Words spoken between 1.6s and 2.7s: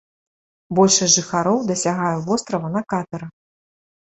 дасягае вострава